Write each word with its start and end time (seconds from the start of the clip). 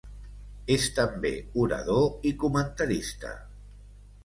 És 0.75 0.87
també 0.99 1.33
orador 1.65 2.03
i 2.31 2.33
comentarista. 2.47 3.37